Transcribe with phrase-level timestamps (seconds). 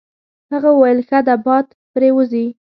[0.51, 2.45] هغه وویل: ښه ده باد پرې وځي.